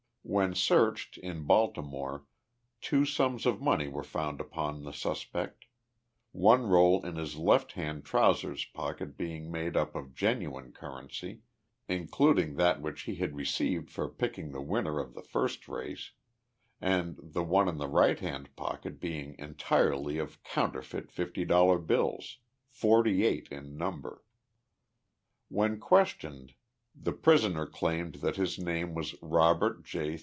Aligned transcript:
When 0.23 0.53
searched, 0.53 1.17
in 1.17 1.43
Baltimore, 1.45 2.25
two 2.79 3.05
sums 3.05 3.47
of 3.47 3.59
money 3.59 3.87
were 3.87 4.03
found 4.03 4.39
upon 4.39 4.83
the 4.83 4.93
suspect 4.93 5.65
one 6.31 6.67
roll 6.67 7.03
in 7.03 7.15
his 7.15 7.37
left 7.37 7.71
hand 7.71 8.05
trousers 8.05 8.63
pocket 8.65 9.17
being 9.17 9.49
made 9.51 9.75
up 9.75 9.95
of 9.95 10.13
genuine 10.13 10.73
currency, 10.73 11.41
including 11.89 12.55
that 12.57 12.79
which 12.81 13.01
he 13.01 13.15
had 13.15 13.35
received 13.35 13.89
for 13.89 14.07
picking 14.07 14.51
the 14.51 14.61
winner 14.61 14.99
of 14.99 15.15
the 15.15 15.23
first 15.23 15.67
race, 15.67 16.11
and 16.79 17.17
the 17.21 17.43
one 17.43 17.67
in 17.67 17.77
the 17.77 17.87
right 17.89 18.19
hand 18.19 18.55
pocket 18.55 18.99
being 18.99 19.35
entirely 19.39 20.19
of 20.19 20.41
counterfeit 20.43 21.11
fifty 21.11 21.43
dollar 21.45 21.79
bills 21.79 22.37
forty 22.69 23.25
eight 23.25 23.47
in 23.49 23.75
number. 23.75 24.23
When 25.49 25.79
questioned, 25.79 26.53
the 26.93 27.13
prisoner 27.13 27.65
claimed 27.65 28.15
that 28.15 28.35
his 28.35 28.59
name 28.59 28.93
was 28.93 29.15
Robert 29.23 29.81
J. 29.85 30.17